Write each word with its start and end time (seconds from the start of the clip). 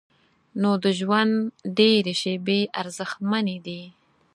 نو 0.61 0.71
د 0.83 0.85
ژوند 0.99 1.33
ډېرې 1.77 2.13
شیبې 2.21 2.59
ارزښتمنې 2.81 3.57
دي. 3.65 3.81